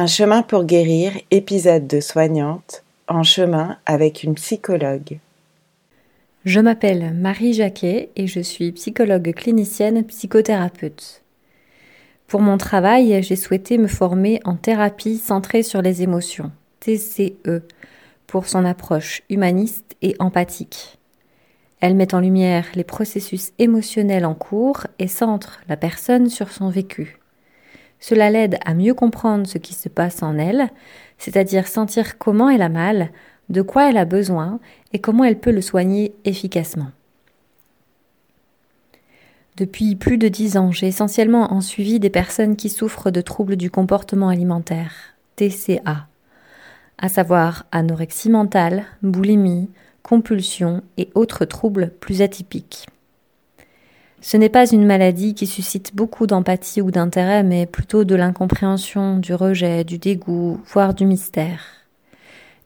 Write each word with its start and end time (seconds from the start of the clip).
Un 0.00 0.06
chemin 0.06 0.40
pour 0.40 0.64
guérir, 0.64 1.12
épisode 1.30 1.86
de 1.86 2.00
soignante, 2.00 2.84
en 3.06 3.22
chemin 3.22 3.76
avec 3.84 4.22
une 4.22 4.34
psychologue. 4.34 5.18
Je 6.46 6.58
m'appelle 6.58 7.12
Marie 7.12 7.52
Jacquet 7.52 8.08
et 8.16 8.26
je 8.26 8.40
suis 8.40 8.72
psychologue 8.72 9.34
clinicienne 9.34 10.02
psychothérapeute. 10.04 11.22
Pour 12.28 12.40
mon 12.40 12.56
travail, 12.56 13.22
j'ai 13.22 13.36
souhaité 13.36 13.76
me 13.76 13.88
former 13.88 14.40
en 14.46 14.56
thérapie 14.56 15.18
centrée 15.18 15.62
sur 15.62 15.82
les 15.82 16.00
émotions, 16.00 16.50
TCE, 16.80 17.60
pour 18.26 18.48
son 18.48 18.64
approche 18.64 19.20
humaniste 19.28 19.96
et 20.00 20.16
empathique. 20.18 20.98
Elle 21.80 21.94
met 21.94 22.14
en 22.14 22.20
lumière 22.20 22.64
les 22.74 22.84
processus 22.84 23.52
émotionnels 23.58 24.24
en 24.24 24.34
cours 24.34 24.86
et 24.98 25.08
centre 25.08 25.60
la 25.68 25.76
personne 25.76 26.30
sur 26.30 26.52
son 26.52 26.70
vécu. 26.70 27.19
Cela 28.00 28.30
l'aide 28.30 28.58
à 28.64 28.74
mieux 28.74 28.94
comprendre 28.94 29.46
ce 29.46 29.58
qui 29.58 29.74
se 29.74 29.88
passe 29.88 30.22
en 30.22 30.38
elle, 30.38 30.68
c'est-à-dire 31.18 31.68
sentir 31.68 32.18
comment 32.18 32.48
elle 32.48 32.62
a 32.62 32.70
mal, 32.70 33.10
de 33.50 33.62
quoi 33.62 33.90
elle 33.90 33.98
a 33.98 34.04
besoin 34.06 34.58
et 34.92 34.98
comment 34.98 35.24
elle 35.24 35.38
peut 35.38 35.52
le 35.52 35.60
soigner 35.60 36.14
efficacement. 36.24 36.90
Depuis 39.56 39.94
plus 39.96 40.16
de 40.16 40.28
dix 40.28 40.56
ans, 40.56 40.72
j'ai 40.72 40.86
essentiellement 40.86 41.52
en 41.52 41.60
suivi 41.60 42.00
des 42.00 42.08
personnes 42.08 42.56
qui 42.56 42.70
souffrent 42.70 43.10
de 43.10 43.20
troubles 43.20 43.56
du 43.56 43.70
comportement 43.70 44.28
alimentaire, 44.28 44.92
TCA, 45.36 46.06
à 46.96 47.08
savoir 47.10 47.66
anorexie 47.70 48.30
mentale, 48.30 48.86
boulimie, 49.02 49.68
compulsions 50.02 50.82
et 50.96 51.10
autres 51.14 51.44
troubles 51.44 51.92
plus 52.00 52.22
atypiques. 52.22 52.86
Ce 54.22 54.36
n'est 54.36 54.50
pas 54.50 54.70
une 54.70 54.84
maladie 54.84 55.34
qui 55.34 55.46
suscite 55.46 55.96
beaucoup 55.96 56.26
d'empathie 56.26 56.82
ou 56.82 56.90
d'intérêt, 56.90 57.42
mais 57.42 57.64
plutôt 57.64 58.04
de 58.04 58.14
l'incompréhension, 58.14 59.16
du 59.16 59.32
rejet, 59.32 59.82
du 59.82 59.96
dégoût, 59.96 60.60
voire 60.66 60.92
du 60.92 61.06
mystère. 61.06 61.64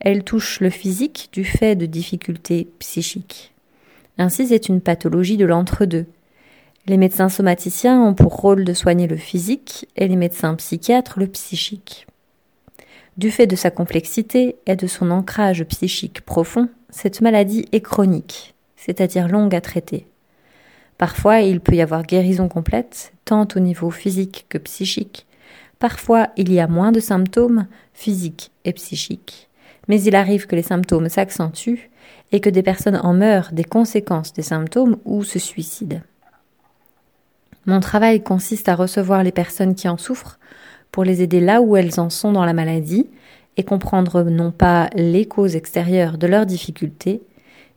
Elle 0.00 0.24
touche 0.24 0.60
le 0.60 0.68
physique 0.68 1.28
du 1.32 1.44
fait 1.44 1.76
de 1.76 1.86
difficultés 1.86 2.68
psychiques. 2.80 3.54
Ainsi, 4.18 4.48
c'est 4.48 4.68
une 4.68 4.80
pathologie 4.80 5.36
de 5.36 5.46
l'entre-deux. 5.46 6.06
Les 6.86 6.96
médecins 6.96 7.28
somaticiens 7.28 8.02
ont 8.02 8.14
pour 8.14 8.36
rôle 8.36 8.64
de 8.64 8.74
soigner 8.74 9.06
le 9.06 9.16
physique 9.16 9.88
et 9.96 10.08
les 10.08 10.16
médecins 10.16 10.54
psychiatres 10.56 11.18
le 11.18 11.28
psychique. 11.28 12.06
Du 13.16 13.30
fait 13.30 13.46
de 13.46 13.56
sa 13.56 13.70
complexité 13.70 14.56
et 14.66 14.74
de 14.74 14.88
son 14.88 15.12
ancrage 15.12 15.64
psychique 15.64 16.20
profond, 16.22 16.68
cette 16.90 17.20
maladie 17.20 17.66
est 17.70 17.80
chronique, 17.80 18.54
c'est-à-dire 18.76 19.28
longue 19.28 19.54
à 19.54 19.60
traiter. 19.60 20.06
Parfois, 20.98 21.40
il 21.40 21.60
peut 21.60 21.74
y 21.74 21.82
avoir 21.82 22.04
guérison 22.04 22.48
complète, 22.48 23.12
tant 23.24 23.48
au 23.56 23.60
niveau 23.60 23.90
physique 23.90 24.46
que 24.48 24.58
psychique. 24.58 25.26
Parfois, 25.78 26.28
il 26.36 26.52
y 26.52 26.60
a 26.60 26.68
moins 26.68 26.92
de 26.92 27.00
symptômes 27.00 27.66
physiques 27.92 28.50
et 28.64 28.72
psychiques. 28.72 29.48
Mais 29.88 30.00
il 30.02 30.14
arrive 30.14 30.46
que 30.46 30.56
les 30.56 30.62
symptômes 30.62 31.08
s'accentuent 31.08 31.90
et 32.32 32.40
que 32.40 32.50
des 32.50 32.62
personnes 32.62 33.00
en 33.02 33.12
meurent 33.12 33.50
des 33.52 33.64
conséquences 33.64 34.32
des 34.32 34.42
symptômes 34.42 34.96
ou 35.04 35.24
se 35.24 35.38
suicident. 35.38 36.00
Mon 37.66 37.80
travail 37.80 38.22
consiste 38.22 38.68
à 38.68 38.74
recevoir 38.74 39.22
les 39.22 39.32
personnes 39.32 39.74
qui 39.74 39.88
en 39.88 39.96
souffrent 39.96 40.38
pour 40.90 41.04
les 41.04 41.22
aider 41.22 41.40
là 41.40 41.60
où 41.60 41.76
elles 41.76 41.98
en 41.98 42.10
sont 42.10 42.32
dans 42.32 42.44
la 42.44 42.52
maladie 42.52 43.08
et 43.56 43.62
comprendre 43.62 44.22
non 44.22 44.50
pas 44.50 44.90
les 44.94 45.26
causes 45.26 45.56
extérieures 45.56 46.18
de 46.18 46.26
leurs 46.26 46.46
difficultés, 46.46 47.22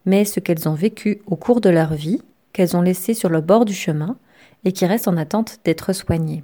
mais 0.05 0.25
ce 0.25 0.39
qu'elles 0.39 0.67
ont 0.67 0.73
vécu 0.73 1.19
au 1.25 1.35
cours 1.35 1.61
de 1.61 1.69
leur 1.69 1.93
vie, 1.93 2.21
qu'elles 2.58 2.75
ont 2.75 2.81
laissé 2.81 3.13
sur 3.13 3.30
le 3.30 3.39
bord 3.39 3.66
du 3.66 3.75
chemin 3.75 4.17
et 4.66 4.72
qui 4.72 4.88
restent 4.88 5.08
en 5.08 5.16
attente 5.16 5.59
d'être 5.63 5.94
soignées. 5.94 6.44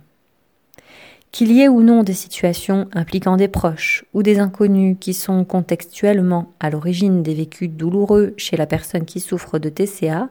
Qu'il 1.31 1.51
y 1.51 1.61
ait 1.61 1.67
ou 1.67 1.81
non 1.81 2.03
des 2.03 2.13
situations 2.13 2.87
impliquant 2.93 3.35
des 3.35 3.47
proches 3.47 4.05
ou 4.13 4.21
des 4.21 4.37
inconnus 4.37 4.97
qui 4.99 5.15
sont 5.15 5.43
contextuellement 5.43 6.53
à 6.59 6.69
l'origine 6.69 7.23
des 7.23 7.33
vécus 7.33 7.71
douloureux 7.71 8.35
chez 8.37 8.57
la 8.57 8.67
personne 8.67 9.05
qui 9.05 9.19
souffre 9.19 9.57
de 9.57 9.69
TCA 9.69 10.29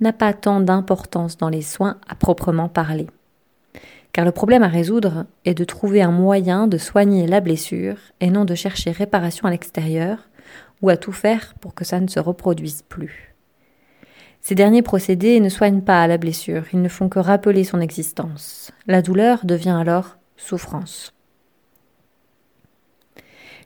n'a 0.00 0.12
pas 0.12 0.32
tant 0.32 0.58
d'importance 0.58 1.38
dans 1.38 1.50
les 1.50 1.62
soins 1.62 1.98
à 2.08 2.16
proprement 2.16 2.68
parler 2.68 3.06
car 4.12 4.26
le 4.26 4.32
problème 4.32 4.62
à 4.62 4.68
résoudre 4.68 5.24
est 5.46 5.54
de 5.54 5.64
trouver 5.64 6.02
un 6.02 6.10
moyen 6.10 6.66
de 6.66 6.76
soigner 6.76 7.26
la 7.26 7.40
blessure 7.40 7.96
et 8.20 8.28
non 8.28 8.44
de 8.44 8.54
chercher 8.54 8.90
réparation 8.90 9.48
à 9.48 9.50
l'extérieur 9.50 10.28
ou 10.82 10.90
à 10.90 10.98
tout 10.98 11.12
faire 11.12 11.54
pour 11.60 11.74
que 11.74 11.86
ça 11.86 11.98
ne 11.98 12.08
se 12.08 12.20
reproduise 12.20 12.82
plus. 12.82 13.31
Ces 14.42 14.56
derniers 14.56 14.82
procédés 14.82 15.38
ne 15.38 15.48
soignent 15.48 15.82
pas 15.82 16.06
la 16.08 16.18
blessure, 16.18 16.64
ils 16.72 16.82
ne 16.82 16.88
font 16.88 17.08
que 17.08 17.20
rappeler 17.20 17.62
son 17.62 17.80
existence. 17.80 18.72
La 18.88 19.00
douleur 19.00 19.46
devient 19.46 19.76
alors 19.80 20.16
souffrance. 20.36 21.14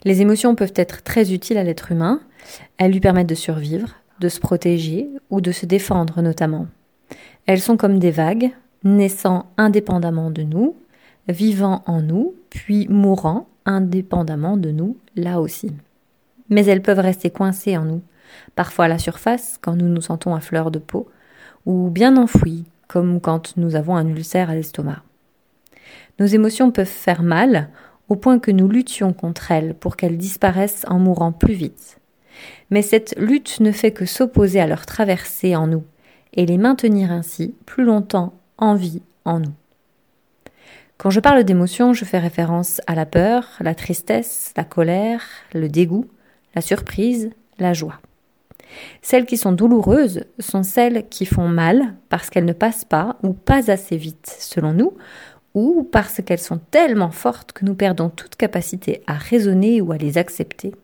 Les 0.05 0.21
émotions 0.21 0.55
peuvent 0.55 0.75
être 0.77 1.03
très 1.03 1.33
utiles 1.33 1.57
à 1.57 1.65
l'être 1.65 1.91
humain, 1.91 2.21
elles 2.77 2.93
lui 2.93 3.01
permettent 3.01 3.29
de 3.29 3.35
survivre, 3.35 3.89
de 4.21 4.29
se 4.29 4.39
protéger 4.39 5.09
ou 5.31 5.41
de 5.41 5.51
se 5.51 5.65
défendre 5.65 6.21
notamment. 6.21 6.67
Elles 7.47 7.61
sont 7.61 7.79
comme 7.79 7.99
des 7.99 8.11
vagues, 8.11 8.51
naissant 8.85 9.47
indépendamment 9.57 10.31
de 10.31 10.43
nous, 10.43 10.77
vivant 11.27 11.83
en 11.87 12.03
nous, 12.03 12.35
puis 12.51 12.87
mourant 12.89 13.49
indépendamment 13.65 14.59
de 14.59 14.71
nous, 14.71 14.99
là 15.17 15.41
aussi. 15.41 15.73
Mais 16.51 16.67
elles 16.67 16.83
peuvent 16.83 17.01
rester 17.01 17.31
coincées 17.31 17.77
en 17.77 17.85
nous, 17.85 18.03
parfois 18.55 18.87
à 18.87 18.89
la 18.89 18.99
surface, 18.99 19.59
quand 19.61 19.75
nous 19.75 19.89
nous 19.89 20.01
sentons 20.01 20.35
à 20.35 20.41
fleur 20.41 20.71
de 20.71 20.79
peau, 20.79 21.09
ou 21.65 21.91
bien 21.91 22.17
enfouies, 22.17 22.65
comme 22.89 23.21
quand 23.21 23.57
nous 23.57 23.77
avons 23.77 23.97
un 23.97 24.07
ulcère 24.07 24.51
à 24.51 24.55
l'estomac. 24.55 25.03
Nos 26.19 26.27
émotions 26.27 26.71
peuvent 26.71 26.87
faire 26.87 27.23
mal, 27.23 27.69
au 28.09 28.17
point 28.17 28.39
que 28.39 28.51
nous 28.51 28.69
luttions 28.69 29.13
contre 29.13 29.51
elles 29.51 29.75
pour 29.75 29.97
qu'elles 29.97 30.17
disparaissent 30.17 30.85
en 30.89 30.99
mourant 30.99 31.33
plus 31.33 31.55
vite. 31.55 31.99
Mais 32.71 32.83
cette 32.83 33.15
lutte 33.19 33.61
ne 33.61 33.73
fait 33.73 33.93
que 33.93 34.07
s'opposer 34.07 34.61
à 34.61 34.67
leur 34.67 34.87
traversée 34.87 35.57
en 35.57 35.67
nous, 35.67 35.85
et 36.35 36.47
les 36.47 36.59
maintenir 36.59 37.11
ainsi 37.11 37.55
plus 37.65 37.85
longtemps 37.85 38.35
envie 38.59 39.03
en 39.25 39.41
nous. 39.41 39.55
Quand 40.99 41.11
je 41.11 41.21
parle 41.21 41.45
d'émotions, 41.45 41.93
je 41.93 42.05
fais 42.05 42.19
référence 42.19 42.81
à 42.87 42.95
la 42.95 43.05
peur, 43.05 43.49
la 43.61 43.75
tristesse, 43.75 44.53
la 44.57 44.65
colère, 44.65 45.23
le 45.53 45.69
dégoût, 45.69 46.07
la 46.55 46.63
surprise, 46.63 47.31
la 47.59 47.75
joie. 47.75 48.01
Celles 49.03 49.27
qui 49.27 49.37
sont 49.37 49.53
douloureuses 49.53 50.25
sont 50.39 50.63
celles 50.63 51.09
qui 51.09 51.27
font 51.27 51.49
mal 51.49 51.95
parce 52.09 52.31
qu'elles 52.31 52.45
ne 52.45 52.53
passent 52.53 52.85
pas 52.85 53.17
ou 53.23 53.33
pas 53.33 53.71
assez 53.71 53.97
vite 53.97 54.37
selon 54.39 54.73
nous, 54.73 54.95
ou 55.55 55.89
parce 55.91 56.21
qu'elles 56.23 56.39
sont 56.39 56.59
tellement 56.71 57.11
fortes 57.11 57.53
que 57.53 57.65
nous 57.65 57.75
perdons 57.75 58.11
toute 58.11 58.37
capacité 58.37 59.03
à 59.07 59.15
raisonner 59.15 59.81
ou 59.81 59.93
à 59.93 59.97
les 59.97 60.19
accepter. 60.19 60.75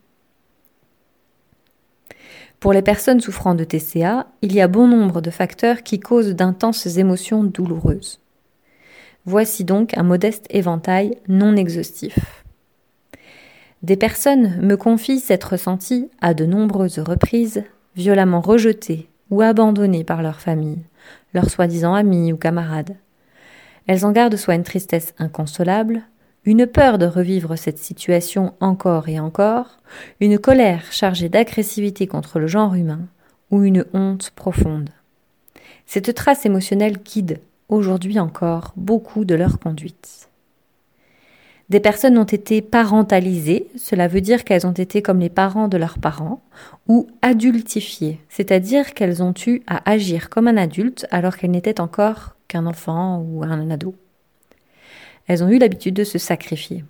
Pour 2.59 2.73
les 2.73 2.83
personnes 2.83 3.21
souffrant 3.21 3.55
de 3.55 3.65
TCA, 3.65 4.29
il 4.41 4.55
y 4.55 4.61
a 4.61 4.69
bon 4.69 4.87
nombre 4.87 5.21
de 5.21 5.31
facteurs 5.31 5.83
qui 5.83 5.99
causent 5.99 6.35
d'intenses 6.35 6.87
émotions 6.97 7.43
douloureuses. 7.43 8.21
Voici 9.25 9.65
donc 9.65 9.97
un 9.99 10.05
modeste 10.05 10.47
éventail 10.49 11.19
non 11.29 11.57
exhaustif. 11.57 12.42
Des 13.83 13.97
personnes 13.97 14.61
me 14.61 14.77
confient 14.77 15.19
s'être 15.19 15.57
senties, 15.57 16.09
à 16.21 16.35
de 16.35 16.47
nombreuses 16.47 17.01
reprises, 17.01 17.65
violemment 17.97 18.41
rejetées 18.41 19.09
ou 19.31 19.43
abandonnées 19.43 20.05
par 20.05 20.23
leur 20.23 20.41
famille, 20.41 20.79
leurs 21.35 21.51
soi-disant 21.51 21.95
amis 21.95 22.33
ou 22.33 22.37
camarades. 22.37 22.95
Elles 23.89 24.07
en 24.07 24.13
gardent 24.13 24.37
soit 24.37 24.55
une 24.55 24.63
tristesse 24.63 25.15
inconsolable, 25.19 26.03
une 26.45 26.67
peur 26.67 26.99
de 26.99 27.07
revivre 27.07 27.57
cette 27.57 27.79
situation 27.79 28.55
encore 28.61 29.09
et 29.09 29.19
encore, 29.19 29.79
une 30.21 30.39
colère 30.39 30.93
chargée 30.93 31.29
d'agressivité 31.29 32.07
contre 32.07 32.39
le 32.39 32.47
genre 32.47 32.75
humain, 32.75 33.09
ou 33.51 33.65
une 33.65 33.85
honte 33.95 34.31
profonde. 34.31 34.91
Cette 35.87 36.15
trace 36.15 36.47
émotionnelle 36.47 36.99
guide, 36.99 37.41
aujourd'hui 37.69 38.21
encore, 38.21 38.73
beaucoup 38.77 39.25
de 39.25 39.35
leur 39.35 39.59
conduite. 39.59 40.29
Des 41.73 41.81
personnes 41.81 42.19
ont 42.19 42.25
été 42.25 42.61
parentalisées, 42.61 43.67
cela 43.79 44.07
veut 44.07 44.21
dire 44.21 44.45
qu'elles 44.45 44.67
ont 44.67 44.73
été 44.73 45.01
comme 45.01 45.21
les 45.21 45.31
parents 45.31 45.69
de 45.69 45.79
leurs 45.79 45.97
parents, 45.97 46.43
ou 46.87 47.07
adultifiées, 47.23 48.21
c'est-à-dire 48.29 48.93
qu'elles 48.93 49.23
ont 49.23 49.33
eu 49.47 49.63
à 49.67 49.91
agir 49.91 50.29
comme 50.29 50.49
un 50.49 50.59
adulte 50.59 51.07
alors 51.11 51.35
qu'elles 51.35 51.51
n'étaient 51.51 51.81
encore 51.81 52.37
qu'un 52.47 52.67
enfant 52.67 53.25
ou 53.27 53.43
un 53.43 53.71
ado. 53.71 53.95
Elles 55.27 55.43
ont 55.43 55.49
eu 55.49 55.57
l'habitude 55.57 55.95
de 55.95 56.05
se 56.05 56.19
sacrifier. 56.19 56.85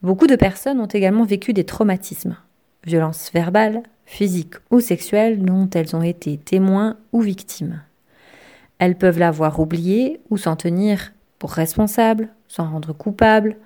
Beaucoup 0.00 0.28
de 0.28 0.36
personnes 0.36 0.78
ont 0.78 0.86
également 0.86 1.24
vécu 1.24 1.52
des 1.52 1.64
traumatismes, 1.64 2.36
violences 2.84 3.32
verbales, 3.34 3.82
physiques 4.06 4.54
ou 4.70 4.78
sexuelles 4.78 5.44
dont 5.44 5.68
elles 5.70 5.96
ont 5.96 6.02
été 6.02 6.36
témoins 6.36 6.98
ou 7.10 7.20
victimes. 7.20 7.82
Elles 8.78 8.96
peuvent 8.96 9.18
l'avoir 9.18 9.58
oublié 9.58 10.20
ou 10.30 10.36
s'en 10.36 10.54
tenir 10.54 11.12
pour 11.40 11.50
responsable, 11.50 12.28
s'en 12.50 12.68
rendre 12.68 12.92
coupable, 12.92 13.56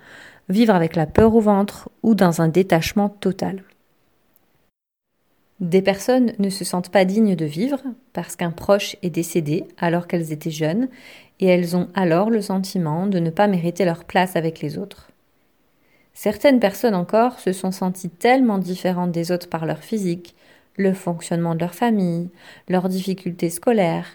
vivre 0.51 0.75
avec 0.75 0.95
la 0.95 1.07
peur 1.07 1.35
au 1.35 1.41
ventre 1.41 1.89
ou 2.03 2.15
dans 2.15 2.43
un 2.43 2.49
détachement 2.49 3.09
total. 3.09 3.65
Des 5.61 5.81
personnes 5.81 6.33
ne 6.39 6.51
se 6.51 6.65
sentent 6.65 6.91
pas 6.91 7.07
dignes 7.07 7.35
de 7.35 7.47
vivre 7.47 7.81
parce 8.13 8.37
qu'un 8.37 8.51
proche 8.51 8.97
est 9.03 9.09
décédé 9.11 9.65
alors 9.79 10.07
qu'elles 10.07 10.33
étaient 10.33 10.51
jeunes 10.51 10.89
et 11.41 11.47
elles 11.47 11.77
ont 11.77 11.89
alors 11.95 12.29
le 12.29 12.43
sentiment 12.43 13.07
de 13.07 13.19
ne 13.19 13.31
pas 13.31 13.47
mériter 13.47 13.87
leur 13.87 14.05
place 14.05 14.37
avec 14.37 14.61
les 14.61 14.77
autres. 14.77 15.09
Certaines 16.13 16.61
personnes 16.61 16.95
encore 16.95 17.41
se 17.41 17.53
sont 17.53 17.73
senties 17.73 18.11
tellement 18.11 18.59
différentes 18.59 19.13
des 19.13 19.33
autres 19.33 19.49
par 19.49 19.65
leur 19.65 19.79
physique, 19.79 20.35
le 20.77 20.93
fonctionnement 20.93 21.55
de 21.55 21.61
leur 21.61 21.75
famille, 21.75 22.29
leurs 22.69 22.91
difficultés 22.91 23.51
scolaires, 23.51 24.09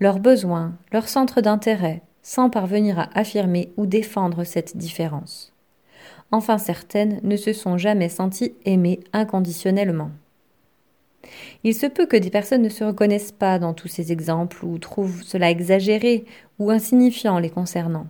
leurs 0.00 0.18
besoins, 0.18 0.74
leurs 0.92 1.08
centres 1.08 1.40
d'intérêt, 1.40 2.02
sans 2.26 2.50
parvenir 2.50 2.98
à 2.98 3.08
affirmer 3.14 3.72
ou 3.76 3.86
défendre 3.86 4.42
cette 4.42 4.76
différence. 4.76 5.52
Enfin 6.32 6.58
certaines 6.58 7.20
ne 7.22 7.36
se 7.36 7.52
sont 7.52 7.78
jamais 7.78 8.08
senties 8.08 8.52
aimées 8.64 8.98
inconditionnellement. 9.12 10.10
Il 11.62 11.72
se 11.72 11.86
peut 11.86 12.06
que 12.06 12.16
des 12.16 12.30
personnes 12.30 12.62
ne 12.62 12.68
se 12.68 12.82
reconnaissent 12.82 13.30
pas 13.30 13.60
dans 13.60 13.74
tous 13.74 13.86
ces 13.86 14.10
exemples 14.10 14.64
ou 14.64 14.76
trouvent 14.78 15.22
cela 15.22 15.50
exagéré 15.50 16.24
ou 16.58 16.70
insignifiant 16.70 17.38
les 17.38 17.48
concernant. 17.48 18.08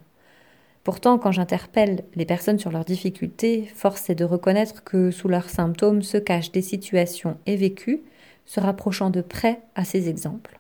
Pourtant, 0.82 1.18
quand 1.18 1.32
j'interpelle 1.32 2.04
les 2.14 2.24
personnes 2.24 2.58
sur 2.58 2.72
leurs 2.72 2.86
difficultés, 2.86 3.70
force 3.74 4.08
est 4.08 4.14
de 4.14 4.24
reconnaître 4.24 4.82
que 4.82 5.10
sous 5.10 5.28
leurs 5.28 5.50
symptômes 5.50 6.00
se 6.00 6.16
cachent 6.16 6.52
des 6.52 6.62
situations 6.62 7.36
et 7.44 7.56
vécues 7.56 8.02
se 8.46 8.60
rapprochant 8.60 9.10
de 9.10 9.20
près 9.20 9.60
à 9.74 9.84
ces 9.84 10.08
exemples. 10.08 10.55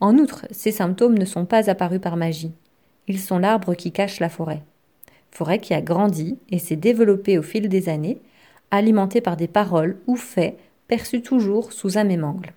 En 0.00 0.16
outre, 0.16 0.46
ces 0.50 0.70
symptômes 0.70 1.18
ne 1.18 1.24
sont 1.24 1.44
pas 1.44 1.70
apparus 1.70 2.00
par 2.00 2.16
magie. 2.16 2.52
Ils 3.08 3.20
sont 3.20 3.38
l'arbre 3.38 3.74
qui 3.74 3.90
cache 3.90 4.20
la 4.20 4.28
forêt. 4.28 4.62
Forêt 5.30 5.58
qui 5.58 5.74
a 5.74 5.80
grandi 5.80 6.38
et 6.50 6.58
s'est 6.58 6.76
développée 6.76 7.38
au 7.38 7.42
fil 7.42 7.68
des 7.68 7.88
années, 7.88 8.20
alimentée 8.70 9.20
par 9.20 9.36
des 9.36 9.48
paroles 9.48 9.98
ou 10.06 10.16
faits 10.16 10.58
perçus 10.86 11.22
toujours 11.22 11.72
sous 11.72 11.98
un 11.98 12.04
même 12.04 12.24
angle. 12.24 12.52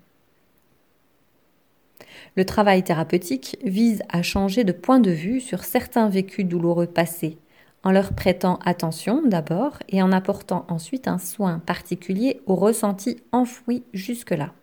Le 2.38 2.45
travail 2.45 2.83
thérapeutique 2.83 3.57
vise 3.63 4.03
à 4.09 4.21
changer 4.21 4.63
de 4.63 4.71
point 4.71 4.99
de 4.99 5.11
vue 5.11 5.41
sur 5.41 5.63
certains 5.63 6.07
vécus 6.07 6.45
douloureux 6.45 6.88
passés, 6.88 7.38
en 7.83 7.91
leur 7.91 8.13
prêtant 8.13 8.59
attention 8.63 9.21
d'abord 9.25 9.79
et 9.89 10.01
en 10.01 10.11
apportant 10.11 10.65
ensuite 10.69 11.07
un 11.07 11.17
soin 11.17 11.59
particulier 11.59 12.41
aux 12.45 12.55
ressentis 12.55 13.17
enfouis 13.31 13.83
jusque-là. 13.93 14.53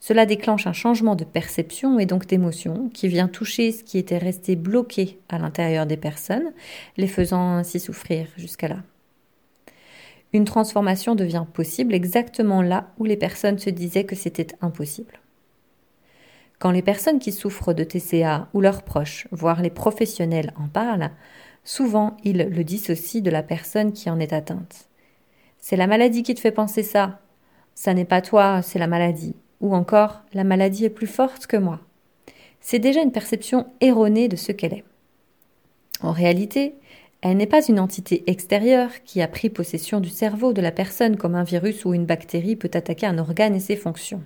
Cela 0.00 0.26
déclenche 0.26 0.66
un 0.66 0.72
changement 0.72 1.16
de 1.16 1.24
perception 1.24 1.98
et 1.98 2.06
donc 2.06 2.26
d'émotion 2.26 2.88
qui 2.94 3.08
vient 3.08 3.28
toucher 3.28 3.72
ce 3.72 3.82
qui 3.82 3.98
était 3.98 4.18
resté 4.18 4.56
bloqué 4.56 5.18
à 5.28 5.38
l'intérieur 5.38 5.86
des 5.86 5.96
personnes, 5.96 6.52
les 6.96 7.08
faisant 7.08 7.56
ainsi 7.56 7.80
souffrir 7.80 8.26
jusqu'à 8.36 8.68
là. 8.68 8.82
Une 10.32 10.44
transformation 10.44 11.14
devient 11.14 11.46
possible 11.52 11.94
exactement 11.94 12.62
là 12.62 12.92
où 12.98 13.04
les 13.04 13.16
personnes 13.16 13.58
se 13.58 13.70
disaient 13.70 14.04
que 14.04 14.16
c'était 14.16 14.54
impossible. 14.60 15.20
Quand 16.58 16.70
les 16.70 16.82
personnes 16.82 17.18
qui 17.18 17.32
souffrent 17.32 17.72
de 17.72 17.84
TCA 17.84 18.48
ou 18.52 18.60
leurs 18.60 18.82
proches, 18.82 19.28
voire 19.30 19.62
les 19.62 19.70
professionnels 19.70 20.52
en 20.56 20.68
parlent, 20.68 21.10
souvent 21.64 22.16
ils 22.24 22.48
le 22.50 22.64
dissocient 22.64 23.22
de 23.22 23.30
la 23.30 23.42
personne 23.42 23.92
qui 23.92 24.10
en 24.10 24.18
est 24.20 24.32
atteinte. 24.32 24.88
C'est 25.58 25.76
la 25.76 25.86
maladie 25.86 26.22
qui 26.22 26.34
te 26.34 26.40
fait 26.40 26.52
penser 26.52 26.82
ça. 26.82 27.20
Ça 27.74 27.94
n'est 27.94 28.04
pas 28.04 28.22
toi, 28.22 28.60
c'est 28.62 28.78
la 28.78 28.86
maladie. 28.86 29.36
Ou 29.60 29.74
encore, 29.74 30.22
la 30.34 30.44
maladie 30.44 30.84
est 30.84 30.90
plus 30.90 31.06
forte 31.06 31.46
que 31.46 31.56
moi. 31.56 31.80
C'est 32.60 32.78
déjà 32.78 33.02
une 33.02 33.12
perception 33.12 33.66
erronée 33.80 34.28
de 34.28 34.36
ce 34.36 34.52
qu'elle 34.52 34.74
est. 34.74 34.84
En 36.00 36.12
réalité, 36.12 36.74
elle 37.20 37.36
n'est 37.36 37.46
pas 37.46 37.66
une 37.66 37.80
entité 37.80 38.22
extérieure 38.28 39.02
qui 39.04 39.20
a 39.20 39.28
pris 39.28 39.50
possession 39.50 40.00
du 40.00 40.08
cerveau 40.08 40.52
de 40.52 40.60
la 40.60 40.70
personne 40.70 41.16
comme 41.16 41.34
un 41.34 41.42
virus 41.42 41.84
ou 41.84 41.94
une 41.94 42.06
bactérie 42.06 42.54
peut 42.56 42.70
attaquer 42.74 43.06
un 43.06 43.18
organe 43.18 43.56
et 43.56 43.60
ses 43.60 43.76
fonctions. 43.76 44.22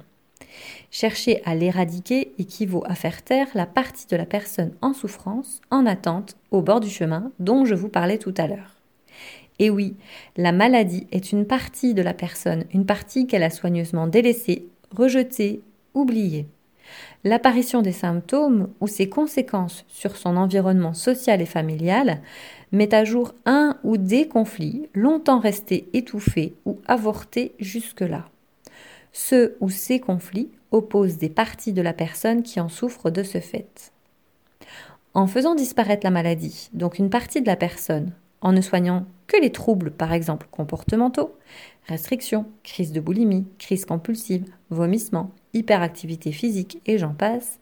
Chercher 0.91 1.41
à 1.47 1.55
l'éradiquer 1.55 2.35
équivaut 2.39 2.85
à 2.87 2.95
faire 2.95 3.23
taire 3.23 3.49
la 3.55 3.65
partie 3.65 4.07
de 4.07 4.17
la 4.17 4.27
personne 4.27 4.73
en 4.83 4.93
souffrance, 4.93 5.63
en 5.71 5.87
attente, 5.87 6.37
au 6.51 6.61
bord 6.61 6.81
du 6.81 6.91
chemin 6.91 7.33
dont 7.39 7.65
je 7.65 7.75
vous 7.75 7.89
parlais 7.89 8.19
tout 8.19 8.35
à 8.37 8.47
l'heure. 8.47 8.77
Et 9.59 9.71
oui, 9.71 9.97
la 10.37 10.53
maladie 10.53 11.07
est 11.13 11.33
une 11.33 11.47
partie 11.47 11.95
de 11.95 12.03
la 12.03 12.15
personne, 12.15 12.65
une 12.75 12.85
partie 12.85 13.27
qu'elle 13.27 13.43
a 13.43 13.51
soigneusement 13.51 14.07
délaissée, 14.07 14.67
rejetée, 14.97 15.63
oubliée. 15.95 16.47
L'apparition 17.25 17.83
des 17.83 17.93
symptômes 17.93 18.69
ou 18.81 18.89
ses 18.89 19.09
conséquences 19.09 19.85
sur 19.89 20.17
son 20.17 20.37
environnement 20.37 20.95
social 20.95 21.41
et 21.41 21.47
familial 21.47 22.21
met 22.73 22.95
à 22.95 23.05
jour 23.05 23.35
un 23.47 23.79
ou 23.85 23.97
des 23.97 24.27
conflits 24.27 24.89
longtemps 24.95 25.39
restés 25.39 25.89
étouffés 25.93 26.55
ou 26.65 26.81
avortés 26.87 27.55
jusque-là. 27.61 28.27
Ce 29.13 29.55
ou 29.61 29.71
ces 29.71 30.01
conflits 30.01 30.51
opposent 30.71 31.19
des 31.19 31.29
parties 31.29 31.73
de 31.73 31.83
la 31.83 31.93
personne 31.93 32.43
qui 32.43 32.61
en 32.61 32.69
souffre 32.69 33.11
de 33.11 33.23
ce 33.23 33.39
fait. 33.39 33.93
En 35.15 35.27
faisant 35.27 35.55
disparaître 35.55 36.05
la 36.05 36.11
maladie, 36.11 36.71
donc 36.73 36.99
une 36.99 37.11
partie 37.11 37.43
de 37.43 37.47
la 37.47 37.57
personne, 37.57 38.13
en 38.41 38.53
ne 38.53 38.63
soignant 38.63 39.07
que 39.27 39.37
les 39.41 39.53
troubles, 39.53 39.91
par 39.91 40.13
exemple 40.13 40.49
comportementaux, 40.51 41.37
restrictions, 41.87 42.47
crise 42.63 42.93
de 42.93 43.01
boulimie, 43.01 43.47
crise 43.59 43.85
compulsive, 43.85 44.45
vomissement, 44.71 45.33
hyperactivité 45.55 46.33
physique 46.33 46.81
et 46.87 46.99
j'en 46.99 47.15
passe, 47.15 47.59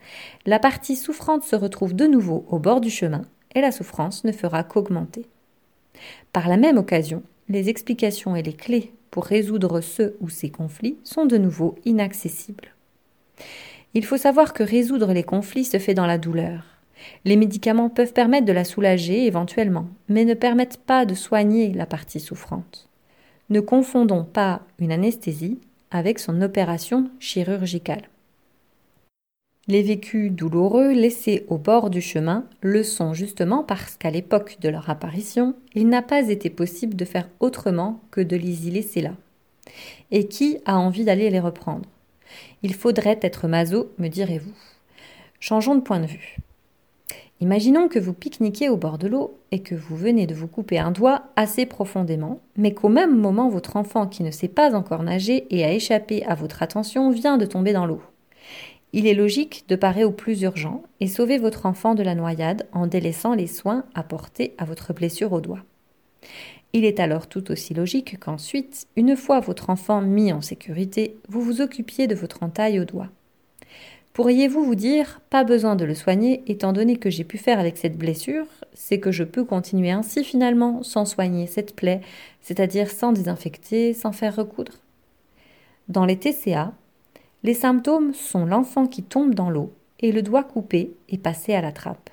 la 0.47 0.59
partie 0.59 0.97
souffrante 0.97 1.43
se 1.43 1.57
retrouve 1.57 1.95
de 1.95 2.07
nouveau 2.07 2.45
au 2.49 2.59
bord 2.59 2.81
du 2.81 2.91
chemin 2.91 3.23
et 3.55 3.61
la 3.61 3.73
souffrance 3.73 4.25
ne 4.25 4.33
fera 4.33 4.63
qu'augmenter. 4.63 5.27
Par 6.33 6.49
la 6.49 6.57
même 6.57 6.79
occasion, 6.79 7.23
les 7.49 7.69
explications 7.69 8.37
et 8.37 8.43
les 8.43 8.53
clés 8.53 8.93
pour 9.11 9.25
résoudre 9.25 9.81
ce 9.81 10.15
ou 10.21 10.29
ces 10.29 10.51
conflits 10.51 10.99
sont 11.03 11.27
de 11.27 11.37
nouveau 11.37 11.75
inaccessibles. 11.85 12.75
Il 13.95 14.05
faut 14.05 14.17
savoir 14.17 14.53
que 14.53 14.63
résoudre 14.63 15.13
les 15.13 15.25
conflits 15.25 15.65
se 15.65 15.79
fait 15.79 15.95
dans 15.95 16.07
la 16.07 16.19
douleur. 16.19 16.63
Les 17.25 17.37
médicaments 17.37 17.89
peuvent 17.89 18.13
permettre 18.13 18.47
de 18.47 18.53
la 18.53 18.65
soulager 18.65 19.27
éventuellement, 19.27 19.89
mais 20.09 20.25
ne 20.25 20.35
permettent 20.35 20.77
pas 20.77 21.07
de 21.07 21.15
soigner 21.15 21.73
la 21.73 21.87
partie 21.87 22.21
souffrante. 22.21 22.90
Ne 23.51 23.61
confondons 23.61 24.23
pas 24.25 24.63
une 24.79 24.93
anesthésie 24.93 25.59
avec 25.91 26.21
son 26.21 26.41
opération 26.41 27.11
chirurgicale. 27.19 28.09
Les 29.67 29.83
vécus 29.83 30.31
douloureux 30.31 30.93
laissés 30.93 31.45
au 31.49 31.59
bord 31.59 31.91
du 31.91 32.01
chemin 32.01 32.45
le 32.61 32.83
sont 32.85 33.13
justement 33.13 33.65
parce 33.65 33.97
qu'à 33.97 34.11
l'époque 34.11 34.59
de 34.61 34.69
leur 34.69 34.89
apparition, 34.89 35.55
il 35.75 35.89
n'a 35.89 36.03
pas 36.03 36.29
été 36.29 36.49
possible 36.49 36.95
de 36.95 37.05
faire 37.05 37.29
autrement 37.41 38.01
que 38.11 38.21
de 38.21 38.37
les 38.37 38.69
y 38.69 38.71
laisser 38.71 39.01
là. 39.01 39.15
Et 40.13 40.29
qui 40.29 40.59
a 40.65 40.79
envie 40.79 41.05
d'aller 41.05 41.29
les 41.29 41.41
reprendre? 41.41 41.89
Il 42.63 42.75
faudrait 42.75 43.19
être 43.21 43.49
maso, 43.49 43.93
me 43.99 44.09
direz-vous. 44.09 44.55
Changeons 45.41 45.75
de 45.75 45.81
point 45.81 46.01
de 46.01 46.07
vue. 46.07 46.37
Imaginons 47.43 47.89
que 47.89 47.99
vous 47.99 48.13
pique-niquez 48.13 48.69
au 48.69 48.77
bord 48.77 48.99
de 48.99 49.09
l'eau 49.09 49.39
et 49.51 49.61
que 49.63 49.75
vous 49.75 49.97
venez 49.97 50.27
de 50.27 50.35
vous 50.35 50.47
couper 50.47 50.79
un 50.79 50.91
doigt 50.91 51.23
assez 51.37 51.65
profondément, 51.65 52.41
mais 52.57 52.75
qu'au 52.75 52.91
même 52.91 53.17
moment 53.17 53.49
votre 53.49 53.77
enfant 53.77 54.07
qui 54.07 54.23
ne 54.23 54.31
sait 54.31 54.49
pas 54.49 54.75
encore 54.75 55.03
nager 55.03 55.47
et 55.49 55.65
a 55.65 55.73
échappé 55.73 56.23
à 56.25 56.35
votre 56.35 56.63
attention 56.63 57.11
vient 57.11 57.39
de 57.39 57.47
tomber 57.47 57.73
dans 57.73 57.87
l'eau. 57.87 58.03
Il 58.93 59.07
est 59.07 59.15
logique 59.15 59.65
de 59.69 59.77
parer 59.77 60.05
au 60.05 60.11
plus 60.11 60.43
urgent 60.43 60.83
et 61.01 61.07
sauver 61.07 61.39
votre 61.39 61.65
enfant 61.65 61.95
de 61.95 62.03
la 62.03 62.15
noyade 62.15 62.67
en 62.73 62.87
délaissant 62.87 63.33
les 63.33 63.47
soins 63.47 63.85
apportés 63.95 64.53
à 64.59 64.67
votre 64.67 64.93
blessure 64.93 65.33
au 65.33 65.41
doigt. 65.41 65.65
Il 66.75 66.85
est 66.85 67.01
alors 67.01 67.27
tout 67.27 67.51
aussi 67.51 67.73
logique 67.73 68.19
qu'ensuite, 68.21 68.87
une 68.97 69.17
fois 69.17 69.41
votre 69.41 69.71
enfant 69.71 70.03
mis 70.03 70.33
en 70.33 70.43
sécurité, 70.43 71.17
vous 71.29 71.41
vous 71.41 71.63
occupiez 71.63 72.07
de 72.07 72.15
votre 72.15 72.43
entaille 72.43 72.81
au 72.81 72.85
doigt. 72.85 73.09
Pourriez-vous 74.21 74.63
vous 74.63 74.75
dire, 74.75 75.23
pas 75.31 75.45
besoin 75.45 75.77
de 75.77 75.87
le 75.87 75.95
soigner, 75.95 76.43
étant 76.47 76.75
donné 76.75 76.97
que 76.99 77.09
j'ai 77.09 77.25
pu 77.25 77.39
faire 77.39 77.59
avec 77.59 77.79
cette 77.79 77.97
blessure, 77.97 78.45
c'est 78.75 79.01
que 79.01 79.11
je 79.11 79.25
peux 79.25 79.45
continuer 79.45 79.93
ainsi 79.93 80.25
finalement 80.25 80.83
sans 80.83 81.07
soigner 81.07 81.47
cette 81.47 81.75
plaie, 81.75 82.03
c'est-à-dire 82.43 82.91
sans 82.91 83.13
désinfecter, 83.13 83.95
sans 83.95 84.13
faire 84.13 84.37
recoudre? 84.37 84.75
Dans 85.89 86.05
les 86.05 86.19
TCA, 86.19 86.75
les 87.45 87.55
symptômes 87.55 88.13
sont 88.13 88.45
l'enfant 88.45 88.87
qui 88.87 89.03
tombe 89.03 89.35
dans 89.35 89.49
l'eau 89.49 89.73
et 90.01 90.13
le 90.13 90.21
doigt 90.21 90.45
coupé 90.45 90.93
et 91.09 91.17
passé 91.17 91.55
à 91.55 91.63
la 91.63 91.73
trappe. 91.73 92.11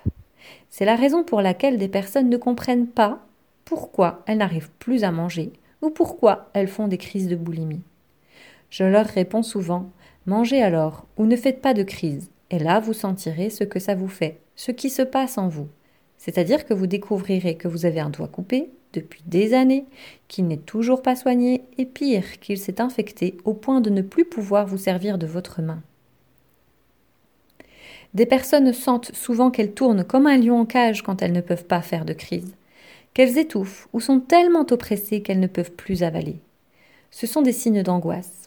C'est 0.69 0.85
la 0.85 0.95
raison 0.95 1.25
pour 1.25 1.41
laquelle 1.41 1.77
des 1.77 1.89
personnes 1.89 2.29
ne 2.29 2.37
comprennent 2.37 2.87
pas 2.87 3.19
pourquoi 3.65 4.23
elles 4.27 4.37
n'arrivent 4.37 4.71
plus 4.79 5.03
à 5.03 5.11
manger 5.11 5.51
ou 5.81 5.89
pourquoi 5.89 6.51
elles 6.53 6.69
font 6.69 6.87
des 6.87 6.97
crises 6.97 7.27
de 7.27 7.35
boulimie. 7.35 7.83
Je 8.69 8.85
leur 8.85 9.07
réponds 9.07 9.43
souvent 9.43 9.89
Mangez 10.27 10.61
alors 10.61 11.05
ou 11.17 11.25
ne 11.25 11.37
faites 11.37 11.61
pas 11.61 11.73
de 11.73 11.83
crise, 11.83 12.29
et 12.51 12.59
là 12.59 12.81
vous 12.81 12.93
sentirez 12.93 13.49
ce 13.49 13.63
que 13.63 13.79
ça 13.79 13.95
vous 13.95 14.09
fait, 14.09 14.39
ce 14.57 14.71
qui 14.71 14.89
se 14.89 15.01
passe 15.01 15.37
en 15.37 15.47
vous. 15.47 15.69
C'est-à-dire 16.17 16.65
que 16.65 16.73
vous 16.73 16.85
découvrirez 16.85 17.55
que 17.55 17.69
vous 17.69 17.85
avez 17.85 18.01
un 18.01 18.09
doigt 18.09 18.27
coupé, 18.27 18.69
depuis 18.91 19.23
des 19.25 19.53
années, 19.53 19.85
qu'il 20.27 20.47
n'est 20.47 20.57
toujours 20.57 21.01
pas 21.01 21.15
soigné 21.15 21.63
et 21.77 21.85
pire 21.85 22.39
qu'il 22.41 22.57
s'est 22.57 22.81
infecté 22.81 23.37
au 23.45 23.53
point 23.53 23.79
de 23.79 23.89
ne 23.89 24.01
plus 24.01 24.25
pouvoir 24.25 24.67
vous 24.67 24.77
servir 24.77 25.17
de 25.17 25.27
votre 25.27 25.61
main. 25.61 25.81
Des 28.13 28.25
personnes 28.25 28.73
sentent 28.73 29.13
souvent 29.13 29.51
qu'elles 29.51 29.73
tournent 29.73 30.03
comme 30.03 30.27
un 30.27 30.37
lion 30.37 30.59
en 30.59 30.65
cage 30.65 31.03
quand 31.03 31.21
elles 31.21 31.33
ne 31.33 31.41
peuvent 31.41 31.65
pas 31.65 31.81
faire 31.81 32.03
de 32.03 32.13
crise, 32.13 32.55
qu'elles 33.13 33.37
étouffent 33.37 33.87
ou 33.93 33.99
sont 33.99 34.19
tellement 34.19 34.65
oppressées 34.71 35.21
qu'elles 35.21 35.39
ne 35.39 35.47
peuvent 35.47 35.73
plus 35.73 36.03
avaler. 36.03 36.39
Ce 37.11 37.27
sont 37.27 37.41
des 37.41 37.53
signes 37.53 37.83
d'angoisse. 37.83 38.46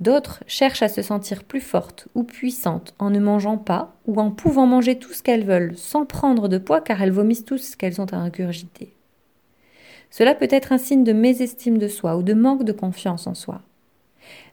D'autres 0.00 0.42
cherchent 0.46 0.82
à 0.82 0.88
se 0.88 1.02
sentir 1.02 1.44
plus 1.44 1.60
fortes 1.60 2.08
ou 2.14 2.24
puissantes 2.24 2.94
en 2.98 3.10
ne 3.10 3.18
mangeant 3.18 3.58
pas 3.58 3.94
ou 4.06 4.20
en 4.20 4.30
pouvant 4.30 4.66
manger 4.66 4.98
tout 4.98 5.12
ce 5.12 5.22
qu'elles 5.22 5.44
veulent 5.44 5.76
sans 5.76 6.06
prendre 6.06 6.48
de 6.48 6.58
poids 6.58 6.80
car 6.80 7.02
elles 7.02 7.12
vomissent 7.12 7.44
tout 7.44 7.58
ce 7.58 7.76
qu'elles 7.76 8.00
ont 8.00 8.06
à 8.06 8.16
ingurgiter. 8.16 8.94
Cela 10.10 10.34
peut 10.34 10.48
être 10.50 10.72
un 10.72 10.78
signe 10.78 11.04
de 11.04 11.12
mésestime 11.12 11.78
de 11.78 11.88
soi 11.88 12.16
ou 12.16 12.22
de 12.22 12.34
manque 12.34 12.64
de 12.64 12.72
confiance 12.72 13.26
en 13.26 13.34
soi. 13.34 13.62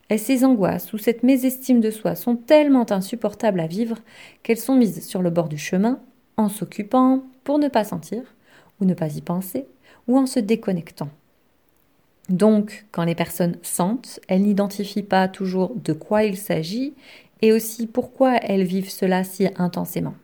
Et 0.09 0.17
ces 0.17 0.45
angoisses 0.45 0.93
ou 0.93 0.97
cette 0.97 1.23
mésestime 1.23 1.81
de 1.81 1.91
soi 1.91 2.15
sont 2.15 2.35
tellement 2.35 2.89
insupportables 2.91 3.59
à 3.59 3.67
vivre 3.67 3.97
qu'elles 4.43 4.57
sont 4.57 4.75
mises 4.75 5.05
sur 5.05 5.21
le 5.21 5.29
bord 5.29 5.49
du 5.49 5.57
chemin 5.57 5.99
en 6.37 6.49
s'occupant 6.49 7.23
pour 7.43 7.59
ne 7.59 7.67
pas 7.67 7.83
sentir 7.83 8.21
ou 8.79 8.85
ne 8.85 8.93
pas 8.93 9.15
y 9.15 9.21
penser 9.21 9.67
ou 10.07 10.17
en 10.17 10.25
se 10.25 10.39
déconnectant. 10.39 11.09
Donc, 12.29 12.85
quand 12.91 13.05
les 13.05 13.15
personnes 13.15 13.57
sentent, 13.61 14.19
elles 14.27 14.41
n'identifient 14.41 15.03
pas 15.03 15.27
toujours 15.27 15.73
de 15.75 15.93
quoi 15.93 16.23
il 16.23 16.37
s'agit 16.37 16.93
et 17.41 17.53
aussi 17.53 17.87
pourquoi 17.87 18.35
elles 18.37 18.63
vivent 18.63 18.89
cela 18.89 19.23
si 19.23 19.47
intensément. 19.57 20.15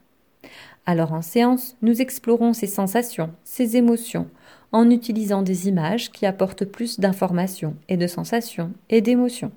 Alors 0.85 1.13
en 1.13 1.21
séance, 1.21 1.77
nous 1.81 2.01
explorons 2.01 2.53
ces 2.53 2.67
sensations, 2.67 3.31
ces 3.45 3.77
émotions, 3.77 4.27
en 4.73 4.89
utilisant 4.89 5.41
des 5.41 5.69
images 5.69 6.11
qui 6.11 6.25
apportent 6.25 6.65
plus 6.65 6.99
d'informations 6.99 7.75
et 7.87 7.95
de 7.95 8.07
sensations 8.07 8.73
et 8.89 8.99
d'émotions. 8.99 9.51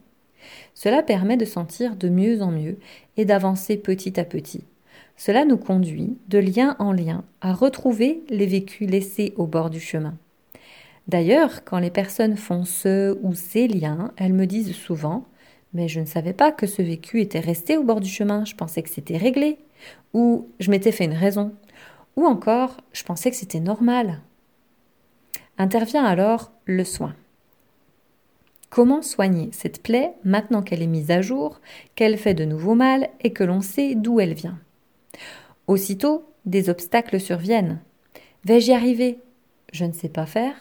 Cela 0.74 1.02
permet 1.02 1.36
de 1.36 1.44
sentir 1.44 1.96
de 1.96 2.08
mieux 2.08 2.42
en 2.42 2.52
mieux 2.52 2.78
et 3.16 3.24
d'avancer 3.24 3.76
petit 3.76 4.20
à 4.20 4.24
petit. 4.24 4.62
Cela 5.16 5.44
nous 5.44 5.56
conduit, 5.56 6.16
de 6.28 6.38
lien 6.38 6.76
en 6.78 6.92
lien, 6.92 7.24
à 7.40 7.54
retrouver 7.54 8.22
les 8.28 8.46
vécus 8.46 8.88
laissés 8.88 9.32
au 9.36 9.46
bord 9.46 9.70
du 9.70 9.80
chemin. 9.80 10.14
D'ailleurs, 11.08 11.64
quand 11.64 11.78
les 11.78 11.90
personnes 11.90 12.36
font 12.36 12.64
ce 12.64 13.16
ou 13.22 13.34
ces 13.34 13.68
liens, 13.68 14.12
elles 14.16 14.32
me 14.32 14.46
disent 14.46 14.74
souvent 14.74 15.24
Mais 15.72 15.88
je 15.88 16.00
ne 16.00 16.06
savais 16.06 16.32
pas 16.32 16.50
que 16.52 16.66
ce 16.66 16.82
vécu 16.82 17.20
était 17.20 17.40
resté 17.40 17.76
au 17.76 17.84
bord 17.84 18.00
du 18.00 18.08
chemin, 18.08 18.44
je 18.44 18.54
pensais 18.54 18.82
que 18.82 18.90
c'était 18.90 19.16
réglé, 19.16 19.58
ou 20.14 20.48
je 20.58 20.70
m'étais 20.70 20.92
fait 20.92 21.04
une 21.04 21.12
raison, 21.12 21.52
ou 22.16 22.26
encore 22.26 22.78
je 22.92 23.04
pensais 23.04 23.30
que 23.30 23.36
c'était 23.36 23.60
normal. 23.60 24.20
Intervient 25.58 26.04
alors 26.04 26.50
le 26.64 26.84
soin. 26.84 27.14
Comment 28.68 29.00
soigner 29.00 29.48
cette 29.52 29.82
plaie 29.82 30.12
maintenant 30.24 30.62
qu'elle 30.62 30.82
est 30.82 30.88
mise 30.88 31.10
à 31.10 31.22
jour, 31.22 31.60
qu'elle 31.94 32.18
fait 32.18 32.34
de 32.34 32.44
nouveau 32.44 32.74
mal 32.74 33.08
et 33.22 33.32
que 33.32 33.44
l'on 33.44 33.60
sait 33.60 33.94
d'où 33.94 34.18
elle 34.20 34.34
vient? 34.34 34.58
Aussitôt, 35.66 36.24
des 36.44 36.68
obstacles 36.68 37.20
surviennent. 37.20 37.80
Vais-je 38.44 38.70
y 38.70 38.74
arriver? 38.74 39.18
Je 39.72 39.84
ne 39.84 39.92
sais 39.92 40.08
pas 40.08 40.26
faire. 40.26 40.54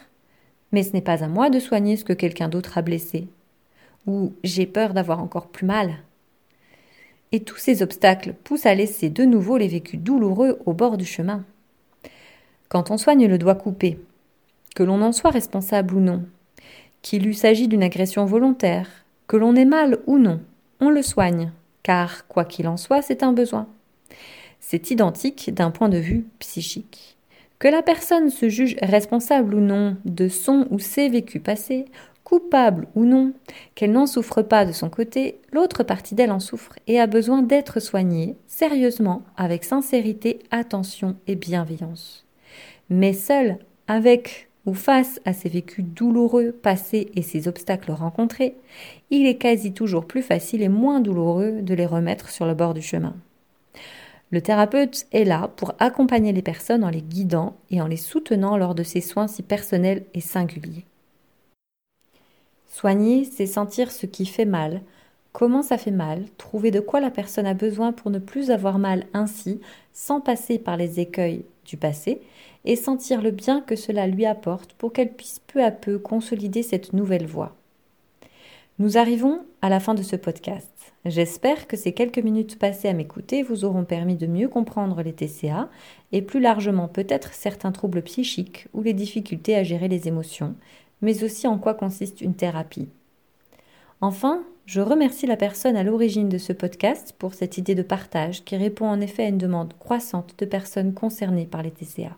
Mais 0.72 0.84
ce 0.84 0.94
n'est 0.94 1.02
pas 1.02 1.24
à 1.24 1.28
moi 1.28 1.50
de 1.50 1.60
soigner 1.60 1.98
ce 1.98 2.06
que 2.06 2.14
quelqu'un 2.14 2.50
d'autre 2.50 2.78
a 2.78 2.82
blessé. 2.82 3.28
Ou 4.08 4.34
j'ai 4.44 4.66
peur 4.66 4.94
d'avoir 4.94 5.22
encore 5.22 5.48
plus 5.48 5.66
mal. 5.66 5.96
Et 7.32 7.42
tous 7.42 7.58
ces 7.58 7.82
obstacles 7.82 8.34
poussent 8.34 8.66
à 8.66 8.76
laisser 8.76 9.10
de 9.10 9.24
nouveau 9.24 9.58
les 9.58 9.68
vécus 9.68 10.00
douloureux 10.00 10.60
au 10.66 10.74
bord 10.74 10.98
du 10.98 11.06
chemin. 11.06 11.44
Quand 12.70 12.92
on 12.92 12.98
soigne 12.98 13.28
le 13.28 13.38
doigt 13.38 13.56
coupé, 13.56 14.00
que 14.76 14.84
l'on 14.84 15.02
en 15.02 15.12
soit 15.12 15.32
responsable 15.32 15.96
ou 15.96 16.00
non, 16.00 16.24
qu'il 17.02 17.28
eût 17.28 17.34
s'agit 17.34 17.68
d'une 17.68 17.84
agression 17.84 18.26
volontaire, 18.26 18.90
que 19.28 19.38
l'on 19.38 19.56
ait 19.56 19.66
mal 19.66 20.00
ou 20.08 20.18
non, 20.18 20.42
on 20.80 20.90
le 20.90 21.02
soigne, 21.02 21.52
car, 21.84 22.28
quoi 22.28 22.46
qu'il 22.46 22.68
en 22.68 22.78
soit, 22.78 23.02
c'est 23.02 23.24
un 23.24 23.32
besoin. 23.32 23.68
C'est 24.60 24.92
identique 24.92 25.54
d'un 25.54 25.72
point 25.72 25.90
de 25.90 25.98
vue 25.98 26.26
psychique. 26.40 27.15
Que 27.66 27.72
la 27.72 27.82
personne 27.82 28.30
se 28.30 28.48
juge 28.48 28.76
responsable 28.80 29.56
ou 29.56 29.60
non 29.60 29.98
de 30.06 30.28
son 30.28 30.68
ou 30.70 30.78
ses 30.78 31.10
vécus 31.10 31.42
passés, 31.42 31.86
coupable 32.24 32.88
ou 32.94 33.06
non, 33.06 33.34
qu'elle 33.74 33.92
n'en 33.92 34.06
souffre 34.06 34.44
pas 34.44 34.66
de 34.66 34.72
son 34.72 34.92
côté, 34.92 35.40
l'autre 35.52 35.82
partie 35.82 36.14
d'elle 36.14 36.32
en 36.32 36.40
souffre 36.40 36.74
et 36.86 37.00
a 37.00 37.08
besoin 37.08 37.42
d'être 37.42 37.80
soignée 37.80 38.36
sérieusement, 38.46 39.24
avec 39.36 39.64
sincérité, 39.64 40.38
attention 40.52 41.16
et 41.26 41.34
bienveillance. 41.34 42.28
Mais 42.92 43.14
seule, 43.14 43.58
avec 43.88 44.48
ou 44.68 44.76
face 44.76 45.20
à 45.26 45.34
ces 45.34 45.50
vécus 45.50 45.86
douloureux 45.86 46.52
passés 46.52 47.10
et 47.16 47.24
ces 47.24 47.48
obstacles 47.48 47.94
rencontrés, 47.94 48.58
il 49.10 49.26
est 49.26 49.38
quasi 49.40 49.74
toujours 49.74 50.06
plus 50.06 50.22
facile 50.22 50.62
et 50.62 50.70
moins 50.70 51.00
douloureux 51.00 51.64
de 51.64 51.74
les 51.74 51.88
remettre 51.88 52.30
sur 52.30 52.46
le 52.46 52.54
bord 52.54 52.76
du 52.76 52.84
chemin. 52.84 53.16
Le 54.32 54.42
thérapeute 54.42 55.06
est 55.12 55.24
là 55.24 55.52
pour 55.56 55.74
accompagner 55.80 56.34
les 56.34 56.42
personnes 56.42 56.84
en 56.84 56.90
les 56.90 57.02
guidant 57.02 57.56
et 57.70 57.82
en 57.82 57.88
les 57.88 57.98
soutenant 57.98 58.58
lors 58.58 58.76
de 58.76 58.84
ces 58.84 59.02
soins 59.02 59.28
si 59.28 59.44
personnels 59.44 60.06
et 60.14 60.22
singuliers. 60.22 60.86
Soigner, 62.68 63.24
c'est 63.24 63.46
sentir 63.46 63.92
ce 63.92 64.06
qui 64.06 64.26
fait 64.26 64.46
mal, 64.46 64.82
comment 65.32 65.62
ça 65.62 65.78
fait 65.78 65.92
mal, 65.92 66.26
trouver 66.38 66.72
de 66.72 66.80
quoi 66.80 67.00
la 67.00 67.12
personne 67.12 67.46
a 67.46 67.54
besoin 67.54 67.94
pour 67.94 68.12
ne 68.12 68.20
plus 68.20 68.52
avoir 68.52 68.80
mal 68.80 69.06
ainsi, 69.14 69.62
sans 69.94 70.20
passer 70.22 70.60
par 70.60 70.76
les 70.76 71.00
écueils 71.00 71.46
du 71.66 71.78
passé, 71.78 72.22
et 72.66 72.76
sentir 72.76 73.22
le 73.22 73.32
bien 73.32 73.62
que 73.62 73.76
cela 73.76 74.08
lui 74.08 74.26
apporte 74.26 74.74
pour 74.74 74.92
qu'elle 74.92 75.14
puisse 75.14 75.40
peu 75.40 75.64
à 75.64 75.72
peu 75.72 76.00
consolider 76.00 76.64
cette 76.64 76.94
nouvelle 76.94 77.28
voie. 77.28 77.56
Nous 78.78 78.98
arrivons 78.98 79.40
à 79.62 79.70
la 79.70 79.80
fin 79.80 79.94
de 79.94 80.04
ce 80.04 80.18
podcast. 80.18 80.94
J'espère 81.06 81.66
que 81.66 81.78
ces 81.78 81.94
quelques 81.94 82.20
minutes 82.20 82.60
passées 82.60 82.90
à 82.90 82.94
m'écouter 82.94 83.42
vous 83.42 83.64
auront 83.64 83.86
permis 83.86 84.18
de 84.18 84.28
mieux 84.28 84.50
comprendre 84.50 85.02
les 85.02 85.14
TCA 85.14 85.70
et 86.12 86.22
plus 86.22 86.42
largement 86.42 86.90
peut-être 86.90 87.34
certains 87.34 87.72
troubles 87.72 88.02
psychiques 88.02 88.68
ou 88.74 88.82
les 88.82 88.92
difficultés 88.92 89.56
à 89.56 89.64
gérer 89.64 89.88
les 89.88 90.10
émotions, 90.10 90.56
mais 91.02 91.24
aussi 91.24 91.48
en 91.48 91.58
quoi 91.58 91.74
consiste 91.74 92.20
une 92.20 92.36
thérapie. 92.36 92.90
Enfin, 94.02 94.44
je 94.66 94.82
remercie 94.82 95.26
la 95.26 95.38
personne 95.38 95.78
à 95.78 95.84
l'origine 95.84 96.28
de 96.28 96.38
ce 96.38 96.52
podcast 96.52 97.16
pour 97.18 97.34
cette 97.34 97.58
idée 97.58 97.76
de 97.76 97.82
partage 97.82 98.44
qui 98.44 98.58
répond 98.58 98.88
en 98.88 99.00
effet 99.00 99.24
à 99.24 99.30
une 99.30 99.38
demande 99.38 99.74
croissante 99.80 100.36
de 100.38 100.46
personnes 100.46 100.94
concernées 100.94 101.46
par 101.46 101.64
les 101.64 101.72
TCA. 101.72 102.18